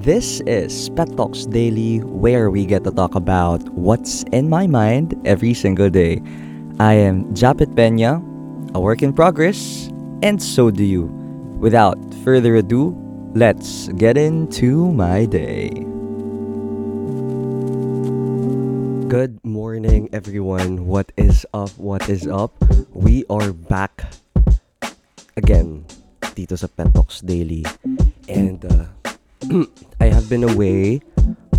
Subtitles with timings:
[0.00, 5.12] This is Pet Talks Daily, where we get to talk about what's in my mind
[5.28, 6.24] every single day.
[6.80, 8.16] I am Japit Pena,
[8.72, 9.92] a work in progress,
[10.24, 11.12] and so do you.
[11.60, 12.96] Without further ado,
[13.36, 15.68] let's get into my day.
[19.12, 20.88] Good morning, everyone.
[20.88, 21.76] What is up?
[21.76, 22.56] What is up?
[22.96, 24.08] We are back
[25.36, 25.84] again
[26.32, 27.68] dito sa Pet Talks Daily.
[28.30, 28.88] And uh,
[30.00, 31.00] I have been away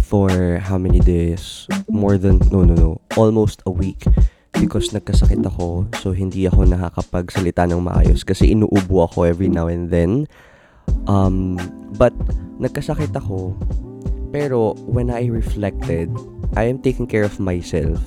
[0.06, 1.66] for how many days?
[1.90, 3.02] More than, no, no, no.
[3.18, 4.06] Almost a week.
[4.54, 5.90] Because nagkasakit ako.
[5.98, 8.22] So, hindi ako nakakapagsalita ng maayos.
[8.22, 10.30] Kasi inuubo ako every now and then.
[11.10, 11.58] Um,
[11.98, 12.14] but,
[12.62, 13.58] nagkasakit ako.
[14.30, 16.14] Pero, when I reflected,
[16.54, 17.98] I am taking care of myself.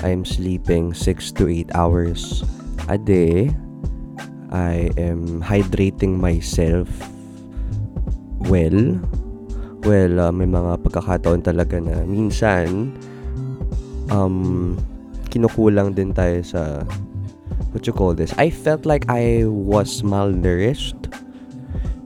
[0.00, 2.48] I am sleeping 6 to 8 hours
[2.88, 3.52] a day.
[4.48, 6.88] I am hydrating myself
[8.48, 8.98] well.
[9.82, 12.94] Well, uh, may mga pagkakataon talaga na minsan
[14.10, 14.78] um
[15.32, 16.86] kinukulang din tayo sa
[17.72, 18.30] what you call this.
[18.36, 21.08] I felt like I was malnourished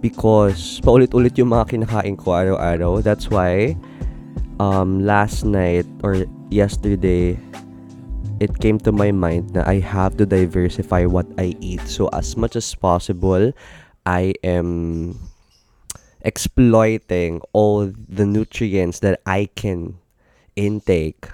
[0.00, 3.02] because paulit-ulit yung mga kinakain ko araw-araw.
[3.02, 3.74] That's why
[4.62, 7.34] um, last night or yesterday,
[8.38, 11.82] it came to my mind that I have to diversify what I eat.
[11.88, 13.52] So as much as possible,
[14.06, 15.18] I am
[16.26, 20.02] exploiting all the nutrients that I can
[20.58, 21.30] intake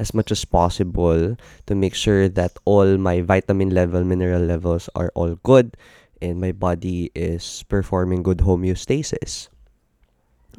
[0.00, 5.12] as much as possible to make sure that all my vitamin level, mineral levels are
[5.14, 5.76] all good
[6.22, 9.52] and my body is performing good homeostasis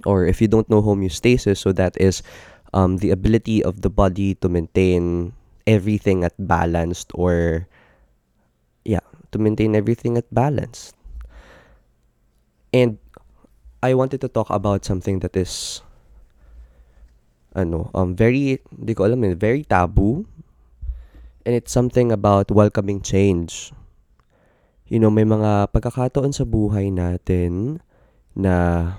[0.06, 2.22] or if you don't know homeostasis, so that is
[2.74, 5.34] um, the ability of the body to maintain
[5.68, 7.68] everything at balanced or
[8.86, 10.96] yeah, to maintain everything at balanced.
[12.72, 13.00] And
[13.80, 15.82] I wanted to talk about something that is
[17.56, 20.28] ano, um very di ko alam very taboo.
[21.48, 23.72] And it's something about welcoming change.
[24.86, 27.80] You know, may mga pagkakataon sa buhay natin
[28.36, 28.98] na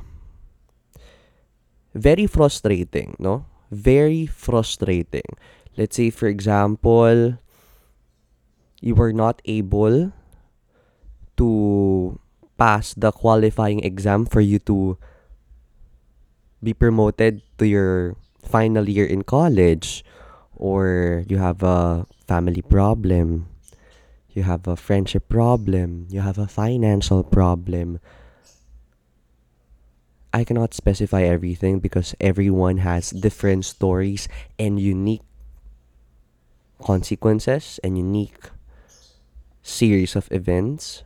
[1.94, 3.44] very frustrating, no?
[3.70, 5.26] Very frustrating.
[5.76, 7.38] Let's say, for example,
[8.80, 10.10] you were not able
[11.36, 11.48] to
[12.60, 15.00] pass the qualifying exam for you to
[16.60, 20.04] be promoted to your final year in college,
[20.52, 23.48] or you have a family problem,
[24.28, 27.98] you have a friendship problem, you have a financial problem
[30.32, 34.28] I cannot specify everything because everyone has different stories
[34.58, 35.26] and unique
[36.78, 38.38] consequences and unique
[39.62, 41.02] series of events.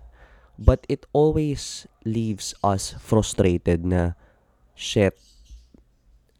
[0.58, 4.14] But it always leaves us frustrated na,
[4.74, 5.18] shit,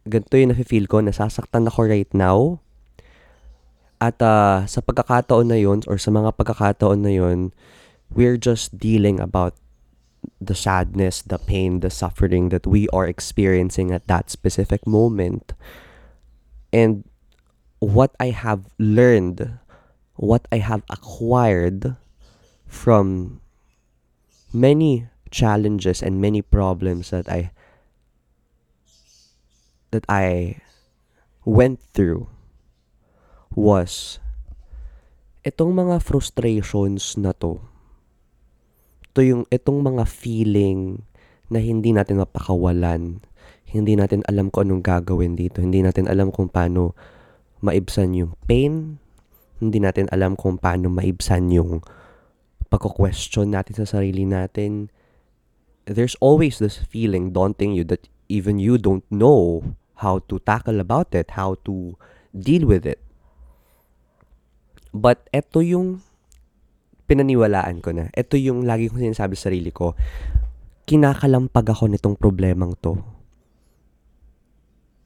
[0.07, 2.61] ganito yung nafe-feel ko, nasasaktan ako right now.
[3.99, 7.51] At uh, sa pagkakataon na yun, or sa mga pagkakataon na yun,
[8.13, 9.59] we're just dealing about
[10.41, 15.53] the sadness, the pain, the suffering that we are experiencing at that specific moment.
[16.73, 17.05] And
[17.79, 19.59] what I have learned,
[20.17, 21.97] what I have acquired
[22.67, 23.41] from
[24.55, 27.51] many challenges and many problems that I
[29.91, 30.59] that I
[31.43, 32.31] went through
[33.53, 34.23] was
[35.43, 37.75] itong mga frustrations na to
[39.15, 41.07] ito yung itong mga feeling
[41.47, 43.23] na hindi natin mapakawalan.
[43.63, 45.63] Hindi natin alam kung anong gagawin dito.
[45.63, 46.99] Hindi natin alam kung paano
[47.63, 48.99] maibsan yung pain.
[49.63, 51.87] Hindi natin alam kung paano maibsan yung
[52.75, 54.91] pagko-question natin sa sarili natin.
[55.87, 59.63] There's always this feeling daunting you that even you don't know
[60.03, 61.95] how to tackle about it, how to
[62.35, 62.99] deal with it.
[64.91, 66.03] But eto yung
[67.07, 68.11] pinaniwalaan ko na.
[68.11, 69.95] Ito yung lagi kong sinasabi sa sarili ko,
[70.91, 72.99] kinakalampag ako nitong problemang to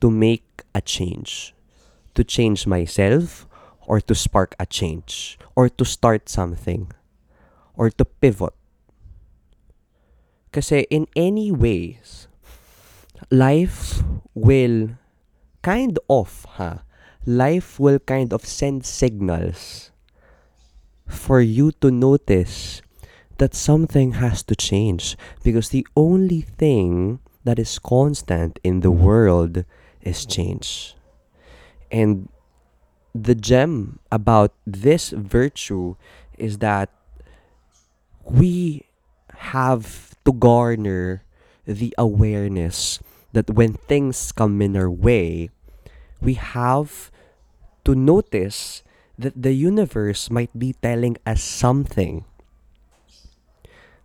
[0.01, 1.53] to make a change.
[2.17, 3.45] To change myself
[3.85, 6.91] or to spark a change or to start something
[7.79, 8.53] or to pivot.
[10.51, 12.27] Kasi in any ways,
[13.31, 14.03] life
[14.35, 14.99] will
[15.63, 16.83] kind of, ha,
[17.25, 19.91] life will kind of send signals
[21.07, 22.83] for you to notice
[23.39, 29.65] that something has to change because the only thing that is constant in the world
[30.03, 30.97] is change.
[31.91, 32.29] And
[33.15, 35.97] the gem about this virtue
[36.37, 36.91] is that
[38.29, 38.85] we
[39.49, 41.25] have to garner
[41.65, 43.01] the awareness
[43.33, 45.51] that when things come in our way,
[46.21, 47.11] we have
[47.85, 48.83] to notice
[49.19, 52.25] that the universe might be telling us something.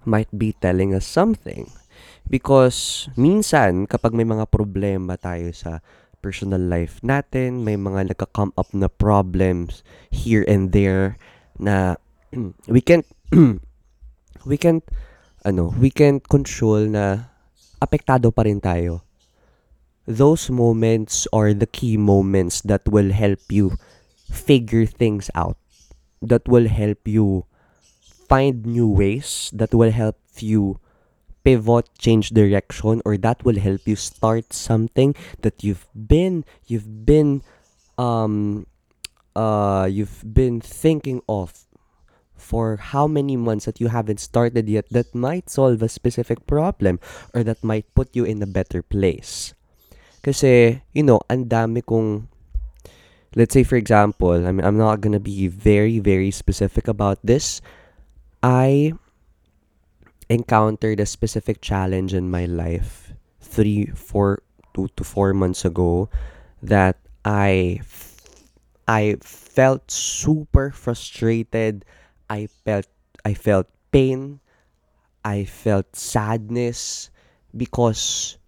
[0.03, 1.71] Might be telling us something.
[2.27, 5.79] Because minsan, kapag may mga problema tayo sa
[6.23, 11.19] personal life natin, may mga nagka-come up na problems here and there
[11.59, 11.99] na
[12.71, 13.03] we can
[14.45, 14.83] we can't,
[15.45, 17.33] ano, we can't control na
[17.81, 19.01] apektado pa rin tayo.
[20.07, 23.79] Those moments are the key moments that will help you
[24.27, 25.55] figure things out.
[26.21, 27.47] That will help you
[28.27, 30.79] find new ways, that will help you
[31.43, 37.43] pivot, change direction, or that will help you start something that you've been you've been
[37.97, 38.65] um
[39.35, 41.53] uh you've been thinking of
[42.35, 46.99] for how many months that you haven't started yet that might solve a specific problem
[47.33, 49.53] or that might put you in a better place.
[50.23, 52.27] Kasi, you know, ang dami kong
[53.35, 57.61] let's say for example, I mean, I'm not gonna be very, very specific about this.
[58.41, 58.93] I
[60.29, 64.41] encountered a specific challenge in my life three, four,
[64.73, 66.09] two to four months ago
[66.61, 67.81] that I,
[68.87, 71.85] I felt super frustrated
[72.33, 72.89] I felt
[73.21, 74.41] I felt pain,
[75.21, 77.13] I felt sadness
[77.53, 78.41] because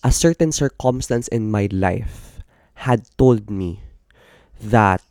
[0.00, 2.40] a certain circumstance in my life
[2.88, 3.84] had told me
[4.56, 5.04] that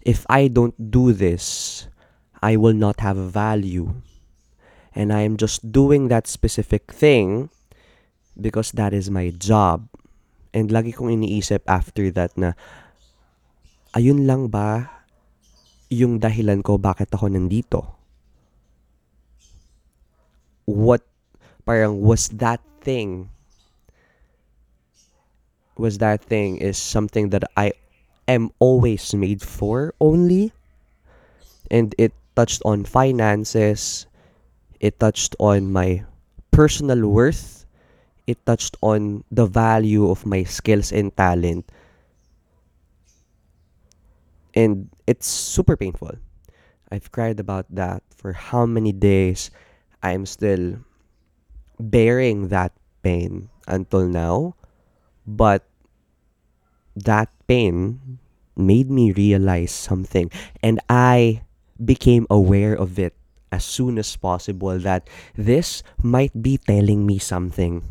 [0.00, 1.84] if I don't do this,
[2.40, 4.00] I will not have value.
[4.96, 7.52] And I am just doing that specific thing
[8.40, 9.84] because that is my job.
[10.56, 12.56] And lagi kong iniisip after that na,
[13.92, 14.95] ayun lang ba
[15.90, 17.86] yung dahilan ko bakit ako nandito.
[20.66, 21.06] What,
[21.62, 23.30] parang was that thing,
[25.78, 27.72] was that thing is something that I
[28.26, 30.50] am always made for only.
[31.70, 34.06] And it touched on finances,
[34.78, 36.02] it touched on my
[36.50, 37.66] personal worth,
[38.26, 41.66] it touched on the value of my skills and talent
[44.56, 46.18] and it's super painful.
[46.90, 49.50] I've cried about that for how many days.
[50.02, 50.78] I'm still
[51.80, 52.72] bearing that
[53.02, 54.54] pain until now,
[55.26, 55.66] but
[56.94, 58.18] that pain
[58.56, 60.30] made me realize something,
[60.62, 61.42] and I
[61.76, 63.14] became aware of it
[63.52, 67.84] as soon as possible that this might be telling me something.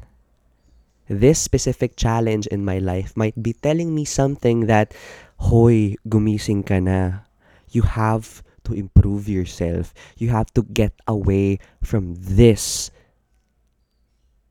[1.08, 4.94] This specific challenge in my life might be telling me something that
[5.38, 7.26] hoy, gumising ka na.
[7.70, 9.94] You have to improve yourself.
[10.18, 12.92] You have to get away from this,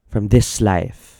[0.06, 1.14] from this life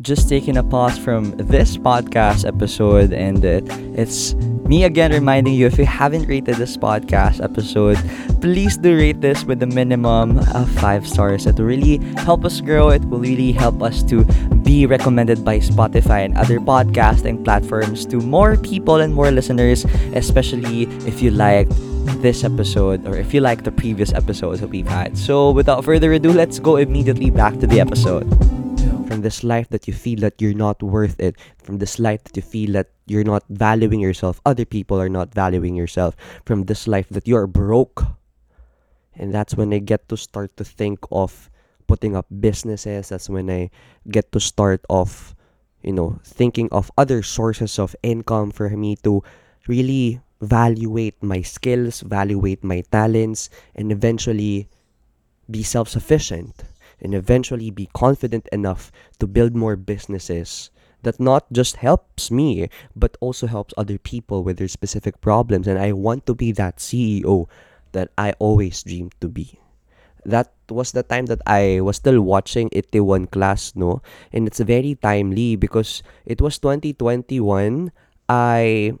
[0.00, 3.62] just taking a pause from this podcast episode and it,
[3.94, 4.34] it's
[4.72, 8.00] me again reminding you if you haven't rated this podcast episode
[8.40, 11.44] please do rate this with a minimum of five stars.
[11.44, 12.88] It will really help us grow.
[12.88, 14.24] It will really help us to
[14.64, 19.84] be recommended by spotify and other podcasting platforms to more people and more listeners
[20.16, 21.76] especially if you liked
[22.24, 25.18] this episode or if you like the previous episodes that we've had.
[25.18, 28.24] So without further ado let's go immediately back to the episode
[29.12, 32.34] from this life that you feel that you're not worth it, from this life that
[32.34, 36.16] you feel that you're not valuing yourself, other people are not valuing yourself,
[36.46, 38.02] from this life that you're broke.
[39.14, 41.50] And that's when I get to start to think of
[41.86, 43.10] putting up businesses.
[43.10, 43.68] That's when I
[44.08, 45.36] get to start off,
[45.82, 49.22] you know, thinking of other sources of income for me to
[49.68, 54.70] really evaluate my skills, evaluate my talents, and eventually
[55.50, 56.64] be self sufficient
[57.02, 60.70] and eventually be confident enough to build more businesses
[61.02, 65.78] that not just helps me but also helps other people with their specific problems and
[65.78, 67.48] I want to be that CEO
[67.92, 69.58] that I always dreamed to be.
[70.24, 74.02] That was the time that I was still watching Itaewon class, no?
[74.32, 77.90] And it's very timely because it was 2021.
[78.28, 78.94] I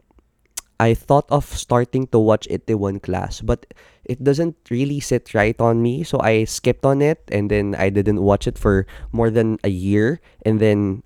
[0.80, 3.66] I thought of starting to watch Itaewon class, but
[4.04, 6.02] it doesn't really sit right on me.
[6.02, 9.70] So I skipped on it and then I didn't watch it for more than a
[9.70, 10.20] year.
[10.44, 11.02] And then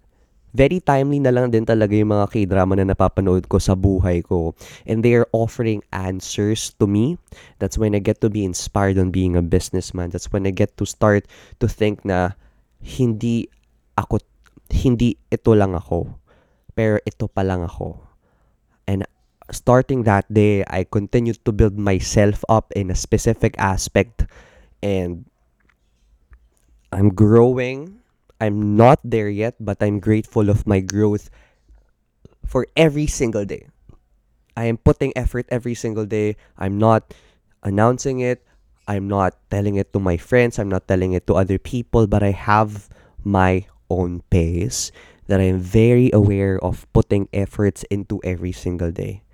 [0.57, 4.57] very timely na lang din talaga yung mga K-drama na napapanood ko sa buhay ko.
[4.89, 7.21] And they are offering answers to me.
[7.61, 10.09] That's when I get to be inspired on being a businessman.
[10.09, 11.29] That's when I get to start
[11.61, 12.33] to think na
[12.81, 13.53] hindi
[14.01, 14.25] ako,
[14.73, 16.09] hindi ito lang ako.
[16.73, 18.06] Pero ito pa lang ako.
[19.51, 24.27] Starting that day, I continued to build myself up in a specific aspect
[24.83, 25.27] and
[26.93, 28.01] I'm growing.
[28.41, 31.31] I'm not there yet, but I'm grateful of my growth
[32.45, 33.69] for every single day.
[34.57, 36.37] I am putting effort every single day.
[36.59, 37.13] I'm not
[37.63, 38.45] announcing it.
[38.89, 40.59] I'm not telling it to my friends.
[40.59, 42.89] I'm not telling it to other people, but I have
[43.25, 44.93] my own pace
[45.27, 49.26] that I am very aware of putting efforts into every single day.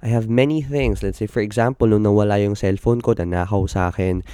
[0.00, 1.02] I have many things.
[1.02, 4.24] Let's say, for example, nung nawala yung cellphone ko, nanakaw sa akin,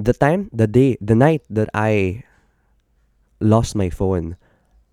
[0.00, 2.24] the time, the day, the night that I
[3.40, 4.40] lost my phone,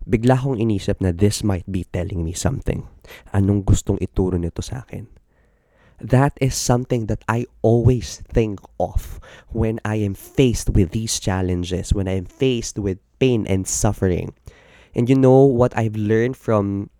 [0.04, 2.84] bigla kong inisip na this might be telling me something.
[3.32, 5.08] Anong gustong ituro nito sa akin?
[6.04, 9.24] That is something that I always think of
[9.56, 14.36] when I am faced with these challenges, when I am faced with pain and suffering.
[14.92, 16.92] And you know what I've learned from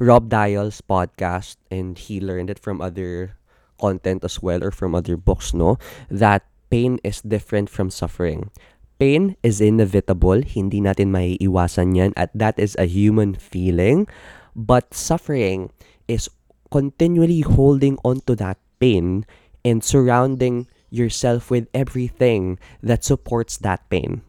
[0.00, 3.36] Rob Dial's podcast, and he learned it from other
[3.76, 5.76] content as well or from other books, no?
[6.08, 8.48] That pain is different from suffering.
[8.96, 14.08] Pain is inevitable, hindi natin maiiwasan yan, at that is a human feeling.
[14.56, 15.68] But suffering
[16.08, 16.32] is
[16.72, 19.28] continually holding on to that pain
[19.64, 24.24] and surrounding yourself with everything that supports that pain.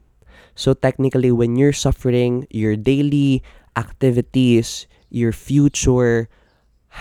[0.55, 3.43] So technically, when you're suffering, your daily
[3.75, 6.27] activities, your future,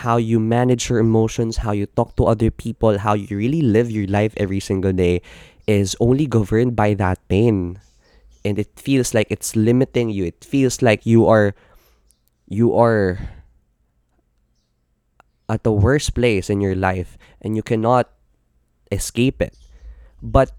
[0.04, 3.90] how you manage your emotions, how you talk to other people, how you really live
[3.90, 5.22] your life every single day
[5.66, 7.78] is only governed by that pain.
[8.44, 10.24] And it feels like it's limiting you.
[10.24, 11.54] It feels like you are
[12.50, 13.30] you are
[15.48, 18.10] at the worst place in your life and you cannot
[18.90, 19.54] escape it.
[20.22, 20.50] But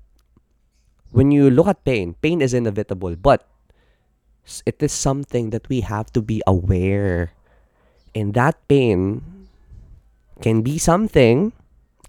[1.12, 3.48] when you look at pain, pain is inevitable, but
[4.66, 7.32] it is something that we have to be aware.
[8.16, 9.24] And that pain
[10.42, 11.54] can be something,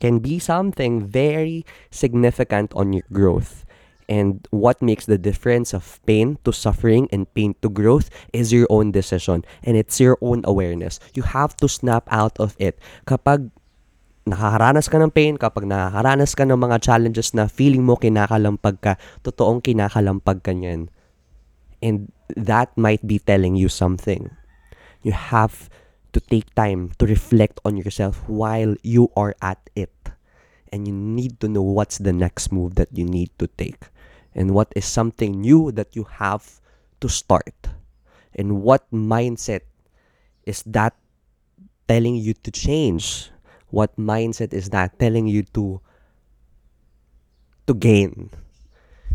[0.01, 3.65] can be something very significant on your growth.
[4.11, 8.67] And what makes the difference of pain to suffering and pain to growth is your
[8.69, 9.47] own decision.
[9.63, 10.99] And it's your own awareness.
[11.15, 12.77] You have to snap out of it.
[13.07, 13.49] Kapag
[14.27, 18.93] nakakaranas ka ng pain, kapag nakakaranas ka ng mga challenges na feeling mo kinakalampag ka,
[19.23, 20.91] totoong kinakalampag ka niyan.
[21.83, 24.31] And that might be telling you something.
[25.03, 25.67] You have
[26.13, 29.93] to take time to reflect on yourself while you are at it.
[30.73, 33.89] And you need to know what's the next move that you need to take.
[34.35, 36.61] And what is something new that you have
[37.01, 37.53] to start.
[38.33, 39.69] And what mindset
[40.45, 40.97] is that
[41.89, 43.29] telling you to change?
[43.69, 45.81] What mindset is that telling you to
[47.67, 48.33] to gain?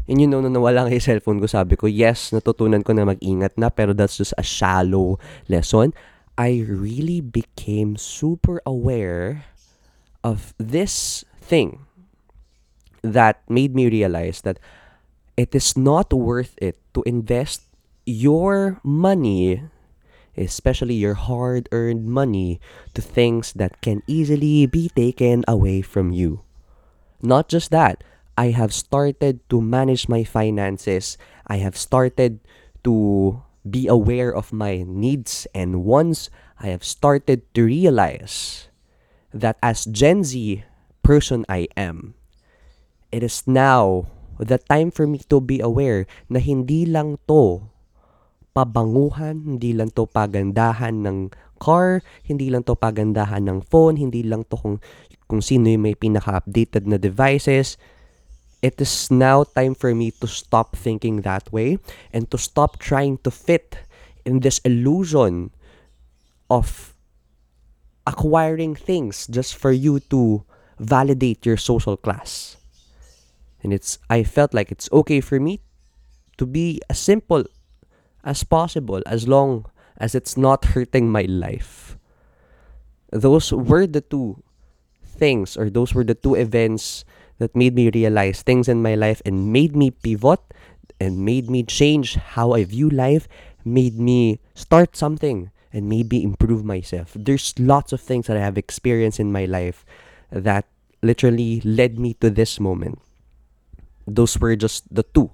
[0.08, 3.60] And you know, nung nawala yung cellphone ko, sabi ko, yes, natutunan ko na mag-ingat
[3.60, 5.20] na, pero that's just a shallow
[5.52, 5.92] lesson.
[6.38, 9.46] I really became super aware
[10.24, 11.86] of this thing
[13.02, 14.60] that made me realize that
[15.36, 17.64] it is not worth it to invest
[18.06, 19.64] your money,
[20.38, 22.62] especially your hard earned money,
[22.94, 26.42] to things that can easily be taken away from you.
[27.22, 28.04] Not just that,
[28.38, 31.18] I have started to manage my finances.
[31.48, 32.40] I have started
[32.84, 33.42] to
[33.72, 36.30] be aware of my needs and wants.
[36.58, 38.68] I have started to realize
[39.34, 40.64] that as Gen Z
[41.04, 42.16] person I am,
[43.12, 44.08] it is now
[44.38, 47.70] the time for me to be aware na hindi lang to
[48.58, 51.18] pabanguhan, hindi lang to pagandahan ng
[51.62, 54.78] car, hindi lang to pagandahan ng phone, hindi lang to kung,
[55.30, 57.78] kung sino yung may pinaka-updated na devices,
[58.62, 61.78] it is now time for me to stop thinking that way
[62.12, 63.78] and to stop trying to fit
[64.26, 65.52] in this illusion
[66.50, 66.94] of
[68.06, 70.44] acquiring things just for you to
[70.80, 72.58] validate your social class.
[73.62, 75.62] And it's I felt like it's okay for me
[76.38, 77.46] to be as simple
[78.24, 79.66] as possible as long
[79.98, 81.98] as it's not hurting my life.
[83.12, 84.44] Those were the two
[85.04, 87.04] things or those were the two events
[87.40, 90.40] that made me realize things in my life and made me pivot
[91.00, 93.28] and made me change how I view life,
[93.64, 97.14] made me start something and maybe improve myself.
[97.16, 99.86] There's lots of things that I have experienced in my life
[100.32, 100.66] that
[101.02, 103.00] literally led me to this moment.
[104.08, 105.30] Those were just the two.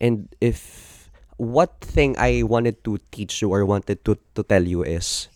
[0.00, 4.82] And if what thing I wanted to teach you or wanted to, to tell you
[4.82, 5.28] is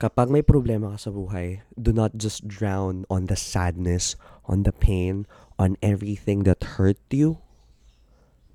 [0.00, 4.16] kapag may problema ka sa buhay, do not just drown on the sadness,
[4.50, 7.38] on the pain, on everything that hurt you.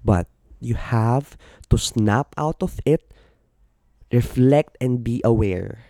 [0.04, 0.28] But
[0.60, 1.40] you have
[1.72, 3.16] to snap out of it,
[4.12, 5.88] reflect, and be aware.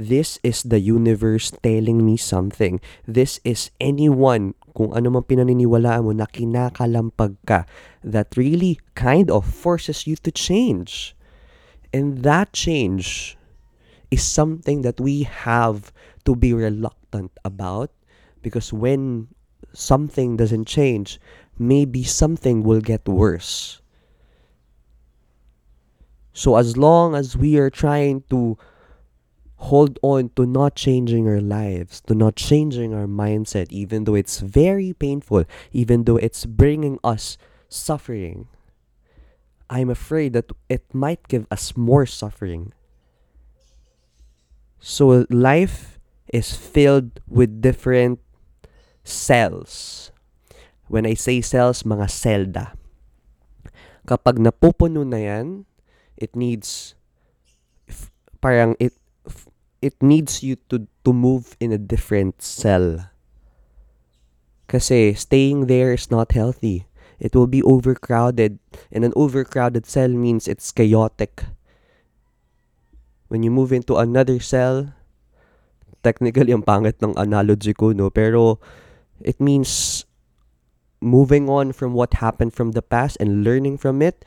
[0.00, 2.80] This is the universe telling me something.
[3.04, 7.68] This is anyone kung ano mang pinaniniwalaan mo na kinakalampag ka
[8.00, 11.12] that really kind of forces you to change.
[11.92, 13.36] And that change
[14.08, 15.92] is something that we have
[16.24, 17.92] to be reluctant about
[18.42, 19.28] because when
[19.72, 21.20] something doesn't change,
[21.58, 23.80] maybe something will get worse.
[26.32, 28.56] So as long as we are trying to
[29.56, 34.40] hold on to not changing our lives, to not changing our mindset, even though it's
[34.40, 37.36] very painful, even though it's bringing us
[37.68, 38.48] suffering,
[39.68, 42.72] I'm afraid that it might give us more suffering.
[44.80, 46.00] So life
[46.32, 48.18] is filled with different
[49.04, 50.08] cells.
[50.90, 52.64] When I say cells, mga selda.
[54.06, 55.68] Kapag napupuno na yan,
[56.18, 56.98] it needs
[58.40, 58.96] parang it
[59.80, 63.10] it needs you to to move in a different cell.
[64.70, 66.86] Kasi staying there is not healthy.
[67.20, 68.58] It will be overcrowded.
[68.88, 71.44] And an overcrowded cell means it's chaotic.
[73.28, 74.94] When you move into another cell,
[76.02, 78.08] technically ang pangit ng analogy ko, no?
[78.08, 78.62] Pero
[79.20, 80.04] it means
[81.00, 84.24] moving on from what happened from the past and learning from it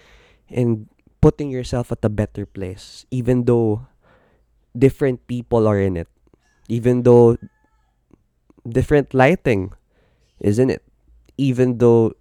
[0.49, 0.89] and
[1.21, 3.85] putting yourself at a better place even though
[4.77, 6.07] different people are in it.
[6.67, 7.37] Even though
[8.67, 9.73] different lighting
[10.39, 10.83] is in it?
[11.37, 12.13] Even though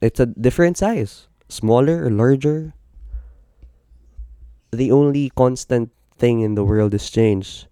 [0.00, 2.74] it's a different size smaller or larger.
[4.72, 7.66] The only constant thing in the world is change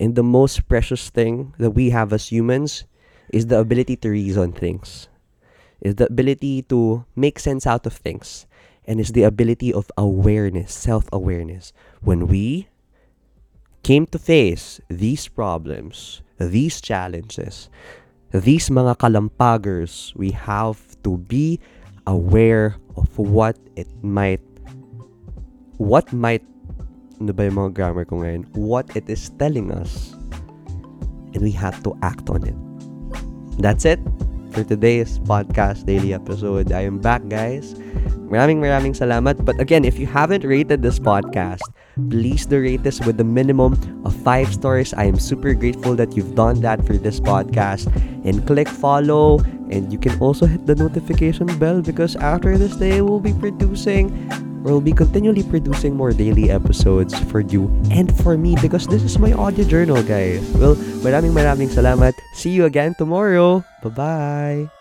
[0.00, 2.84] and the most precious thing that we have as humans
[3.32, 5.08] is the ability to reason things,
[5.80, 8.46] is the ability to make sense out of things,
[8.86, 11.72] and is the ability of awareness, self awareness.
[12.00, 12.68] When we
[13.82, 17.68] came to face these problems, these challenges,
[18.30, 21.60] these mga kalampagers, we have to be
[22.06, 24.40] aware of what it might,
[25.76, 26.44] what might,
[27.20, 28.46] ano ba yung mga grammar ko ngayon?
[28.54, 30.14] What it is telling us.
[31.34, 32.56] And we have to act on it.
[33.58, 33.98] That's it
[34.54, 36.70] for today's podcast daily episode.
[36.70, 37.74] I am back, guys.
[38.30, 39.42] Maraming maraming salamat.
[39.42, 41.64] But again, if you haven't rated this podcast,
[42.08, 43.74] please do rate this with a minimum
[44.06, 44.94] of five stars.
[44.94, 47.90] I am super grateful that you've done that for this podcast.
[48.22, 49.42] And click follow.
[49.68, 54.08] And you can also hit the notification bell because after this day, we'll be producing
[54.62, 59.18] we'll be continually producing more daily episodes for you and for me because this is
[59.18, 60.42] my audio journal, guys.
[60.56, 62.14] Well, maraming maraming salamat.
[62.34, 63.64] See you again tomorrow.
[63.82, 64.77] Bye-bye.